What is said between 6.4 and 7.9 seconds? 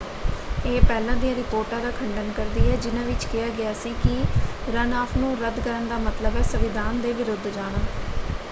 ਸੰਵਿਧਾਨ ਦੇ ਵਿਰੁੱਧ ਜਾਣਾ।